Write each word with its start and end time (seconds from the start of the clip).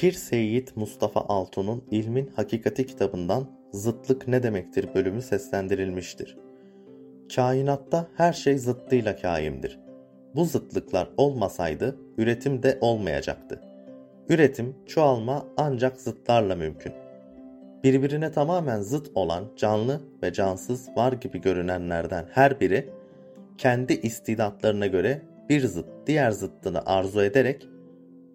Pir 0.00 0.12
Seyyid 0.12 0.68
Mustafa 0.76 1.20
Altun'un 1.20 1.84
İlmin 1.90 2.30
Hakikati 2.36 2.86
kitabından 2.86 3.46
Zıtlık 3.72 4.28
Ne 4.28 4.42
Demektir 4.42 4.94
bölümü 4.94 5.22
seslendirilmiştir. 5.22 6.36
Kainatta 7.34 8.08
her 8.16 8.32
şey 8.32 8.58
zıttıyla 8.58 9.16
kaimdir. 9.16 9.78
Bu 10.34 10.44
zıtlıklar 10.44 11.08
olmasaydı 11.16 11.96
üretim 12.18 12.62
de 12.62 12.78
olmayacaktı. 12.80 13.62
Üretim, 14.28 14.76
çoğalma 14.86 15.46
ancak 15.56 16.00
zıtlarla 16.00 16.56
mümkün. 16.56 16.92
Birbirine 17.84 18.32
tamamen 18.32 18.80
zıt 18.80 19.10
olan 19.14 19.44
canlı 19.56 20.00
ve 20.22 20.32
cansız 20.32 20.88
var 20.96 21.12
gibi 21.12 21.40
görünenlerden 21.40 22.26
her 22.30 22.60
biri 22.60 22.90
kendi 23.58 23.92
istidatlarına 23.92 24.86
göre 24.86 25.22
bir 25.48 25.66
zıt 25.66 25.86
diğer 26.06 26.30
zıttını 26.30 26.86
arzu 26.86 27.22
ederek 27.22 27.68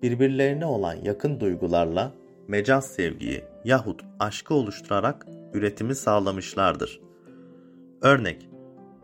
birbirlerine 0.03 0.65
olan 0.65 0.95
yakın 1.03 1.39
duygularla 1.39 2.13
mecaz 2.47 2.87
sevgiyi 2.87 3.43
yahut 3.65 4.01
aşkı 4.19 4.53
oluşturarak 4.53 5.25
üretimi 5.53 5.95
sağlamışlardır. 5.95 6.99
Örnek, 8.01 8.49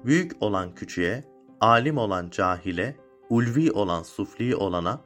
büyük 0.05 0.31
olan 0.39 0.75
küçüğe, 0.75 1.23
alim 1.61 1.97
olan 1.97 2.29
cahile, 2.29 2.95
ulvi 3.29 3.71
olan 3.71 4.03
sufli 4.03 4.55
olana, 4.55 5.01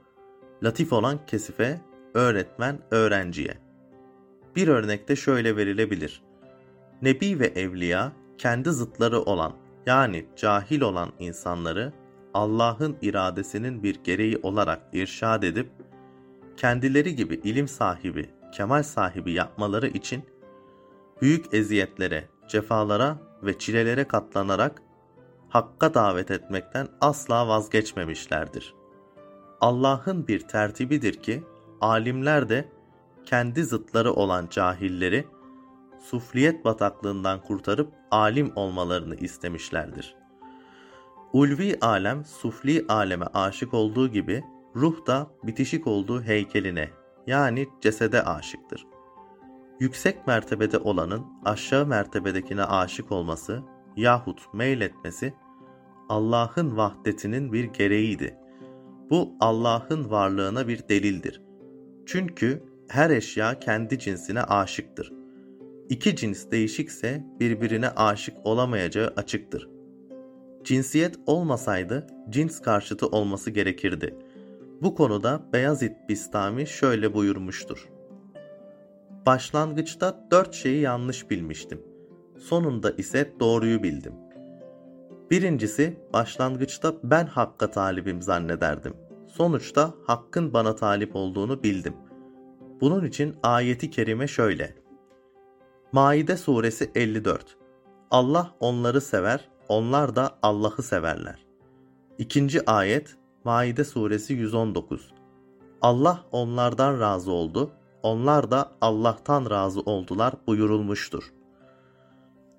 latif 0.64 0.94
olan 0.94 1.26
kesife, 1.28 1.82
öğretmen 2.14 2.80
öğrenciye. 2.92 3.58
Bir 4.56 4.68
örnekte 4.68 5.16
şöyle 5.16 5.56
verilebilir. 5.58 6.24
Nebi 7.02 7.40
ve 7.40 7.48
evliya 7.48 8.12
kendi 8.38 8.70
zıtları 8.70 9.22
olan 9.22 9.54
yani 9.86 10.26
cahil 10.36 10.82
olan 10.82 11.10
insanları 11.20 11.94
Allah'ın 12.34 12.98
iradesinin 13.02 13.84
bir 13.84 14.04
gereği 14.04 14.38
olarak 14.44 14.82
irşad 14.94 15.44
edip 15.44 15.70
kendileri 16.58 17.16
gibi 17.16 17.36
ilim 17.36 17.68
sahibi, 17.68 18.30
kemal 18.54 18.84
sahibi 18.84 19.32
yapmaları 19.32 19.88
için 19.88 20.24
büyük 21.22 21.54
eziyetlere, 21.54 22.30
cefalara 22.48 23.18
ve 23.44 23.58
çilelere 23.58 24.04
katlanarak 24.08 24.82
hakka 25.50 25.94
davet 25.94 26.32
etmekten 26.32 26.88
asla 27.02 27.48
vazgeçmemişlerdir. 27.48 28.74
Allah'ın 29.62 30.28
bir 30.28 30.40
tertibidir 30.40 31.14
ki 31.14 31.44
alimler 31.82 32.50
de 32.50 32.70
kendi 33.26 33.64
zıtları 33.64 34.14
olan 34.14 34.48
cahilleri 34.52 35.26
sufliyet 36.04 36.66
bataklığından 36.66 37.42
kurtarıp 37.42 37.92
alim 38.12 38.52
olmalarını 38.56 39.16
istemişlerdir. 39.16 40.16
Ulvi 41.34 41.78
alem 41.82 42.26
sufli 42.26 42.86
aleme 42.90 43.26
aşık 43.26 43.74
olduğu 43.74 44.08
gibi 44.08 44.44
ruh 44.76 45.06
da 45.08 45.28
bitişik 45.44 45.88
olduğu 45.88 46.22
heykeline 46.22 46.90
yani 47.28 47.68
cesede 47.82 48.24
aşıktır. 48.24 48.88
Yüksek 49.80 50.28
mertebede 50.28 50.78
olanın 50.78 51.26
aşağı 51.46 51.86
mertebedekine 51.86 52.64
aşık 52.64 53.12
olması 53.12 53.62
yahut 53.98 54.54
meyletmesi 54.54 55.34
Allah'ın 56.10 56.78
vahdetinin 56.78 57.54
bir 57.54 57.64
gereğiydi. 57.64 58.38
Bu 59.10 59.32
Allah'ın 59.40 60.10
varlığına 60.10 60.68
bir 60.68 60.90
delildir. 60.90 61.42
Çünkü 62.06 62.64
her 62.88 63.10
eşya 63.10 63.60
kendi 63.60 64.00
cinsine 64.00 64.42
aşıktır. 64.42 65.14
İki 65.90 66.16
cins 66.16 66.52
değişikse 66.52 67.26
birbirine 67.40 67.90
aşık 67.90 68.36
olamayacağı 68.44 69.14
açıktır. 69.16 69.70
Cinsiyet 70.64 71.20
olmasaydı 71.26 72.08
cins 72.30 72.62
karşıtı 72.62 73.08
olması 73.08 73.52
gerekirdi. 73.52 74.16
Bu 74.84 74.96
konuda 74.96 75.42
Beyazıt 75.54 76.10
Bistami 76.10 76.68
şöyle 76.68 77.14
buyurmuştur. 77.14 77.90
Başlangıçta 79.26 80.28
dört 80.32 80.54
şeyi 80.54 80.82
yanlış 80.82 81.30
bilmiştim. 81.30 81.82
Sonunda 82.38 82.92
ise 82.92 83.34
doğruyu 83.40 83.84
bildim. 83.84 84.14
Birincisi 85.32 86.00
başlangıçta 86.14 86.94
ben 87.04 87.26
hakka 87.26 87.72
talibim 87.72 88.22
zannederdim. 88.22 88.94
Sonuçta 89.28 89.94
hakkın 90.08 90.54
bana 90.54 90.76
talip 90.76 91.16
olduğunu 91.16 91.64
bildim. 91.64 91.94
Bunun 92.82 93.06
için 93.06 93.36
ayeti 93.44 93.90
kerime 93.90 94.28
şöyle. 94.28 94.76
Maide 95.92 96.38
suresi 96.38 96.92
54. 96.96 97.58
Allah 98.12 98.56
onları 98.60 99.02
sever, 99.02 99.50
onlar 99.68 100.16
da 100.16 100.38
Allah'ı 100.42 100.84
severler. 100.84 101.46
İkinci 102.18 102.70
ayet 102.70 103.18
Maide 103.44 103.84
suresi 103.84 104.34
119. 104.34 105.14
Allah 105.82 106.24
onlardan 106.32 107.00
razı 107.00 107.32
oldu, 107.32 107.72
onlar 108.04 108.52
da 108.52 108.72
Allah'tan 108.82 109.50
razı 109.50 109.82
oldular 109.82 110.34
buyurulmuştur. 110.48 111.34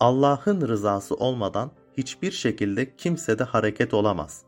Allah'ın 0.00 0.68
rızası 0.68 1.14
olmadan 1.14 1.70
hiçbir 1.96 2.30
şekilde 2.30 2.96
kimsede 2.96 3.44
hareket 3.44 3.94
olamaz. 3.94 4.42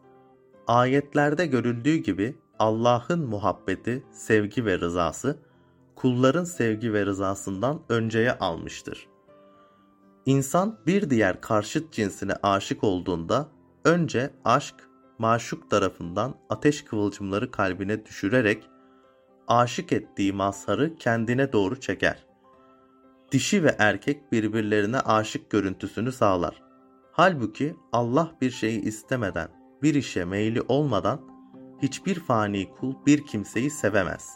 Ayetlerde 0.66 1.46
görüldüğü 1.46 1.96
gibi 1.96 2.38
Allah'ın 2.58 3.28
muhabbeti, 3.28 4.04
sevgi 4.12 4.64
ve 4.64 4.80
rızası 4.80 5.38
kulların 5.94 6.44
sevgi 6.44 6.92
ve 6.92 7.06
rızasından 7.06 7.80
önceye 7.88 8.32
almıştır. 8.32 9.08
İnsan 10.26 10.78
bir 10.86 11.10
diğer 11.10 11.40
karşıt 11.40 11.92
cinsine 11.92 12.32
aşık 12.42 12.84
olduğunda 12.84 13.48
önce 13.84 14.30
aşk 14.44 14.74
maşuk 15.18 15.70
tarafından 15.70 16.34
ateş 16.48 16.84
kıvılcımları 16.84 17.50
kalbine 17.50 18.06
düşürerek 18.06 18.70
aşık 19.48 19.92
ettiği 19.92 20.32
mazharı 20.32 20.96
kendine 20.96 21.52
doğru 21.52 21.80
çeker. 21.80 22.26
Dişi 23.32 23.64
ve 23.64 23.76
erkek 23.78 24.32
birbirlerine 24.32 25.00
aşık 25.00 25.50
görüntüsünü 25.50 26.12
sağlar. 26.12 26.62
Halbuki 27.12 27.76
Allah 27.92 28.32
bir 28.40 28.50
şeyi 28.50 28.80
istemeden, 28.80 29.48
bir 29.82 29.94
işe 29.94 30.24
meyli 30.24 30.62
olmadan 30.62 31.20
hiçbir 31.82 32.14
fani 32.14 32.70
kul 32.70 32.94
bir 33.06 33.26
kimseyi 33.26 33.70
sevemez. 33.70 34.30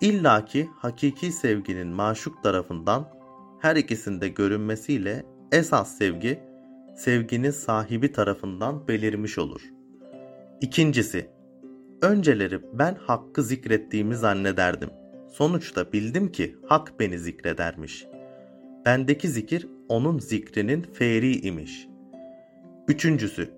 İlla 0.00 0.44
ki 0.44 0.70
hakiki 0.76 1.32
sevginin 1.32 1.88
maşuk 1.88 2.42
tarafından 2.42 3.08
her 3.60 3.76
ikisinde 3.76 4.28
görünmesiyle 4.28 5.26
esas 5.52 5.98
sevgi, 5.98 6.40
sevginin 6.96 7.50
sahibi 7.50 8.12
tarafından 8.12 8.88
belirmiş 8.88 9.38
olur. 9.38 9.60
İkincisi, 10.60 11.30
önceleri 12.02 12.60
ben 12.72 12.94
hakkı 12.94 13.42
zikrettiğimi 13.42 14.14
zannederdim. 14.16 14.90
Sonuçta 15.28 15.92
bildim 15.92 16.32
ki 16.32 16.56
hak 16.68 17.00
beni 17.00 17.18
zikredermiş. 17.18 18.06
Bendeki 18.86 19.28
zikir 19.28 19.68
onun 19.88 20.18
zikrinin 20.18 20.82
feeri 20.82 21.40
imiş. 21.40 21.88
Üçüncüsü, 22.88 23.50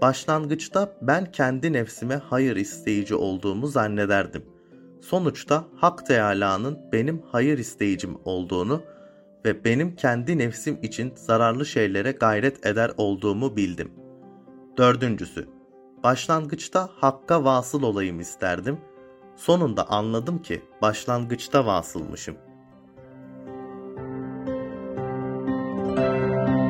başlangıçta 0.00 0.98
ben 1.02 1.32
kendi 1.32 1.72
nefsime 1.72 2.14
hayır 2.14 2.56
isteyici 2.56 3.14
olduğumu 3.14 3.66
zannederdim. 3.66 4.44
Sonuçta 5.00 5.64
Hak 5.76 6.06
Teâlâ'nın 6.06 6.78
benim 6.92 7.22
hayır 7.32 7.58
isteyicim 7.58 8.16
olduğunu 8.24 8.82
ve 9.48 9.64
benim 9.64 9.96
kendi 9.96 10.38
nefsim 10.38 10.78
için 10.82 11.12
zararlı 11.16 11.66
şeylere 11.66 12.12
gayret 12.12 12.66
eder 12.66 12.90
olduğumu 12.96 13.56
bildim. 13.56 13.92
Dördüncüsü, 14.76 15.48
başlangıçta 16.02 16.88
Hakk'a 16.94 17.44
vasıl 17.44 17.82
olayım 17.82 18.20
isterdim. 18.20 18.78
Sonunda 19.36 19.88
anladım 19.90 20.42
ki 20.42 20.62
başlangıçta 20.82 21.66
vasılmışım. 21.66 22.36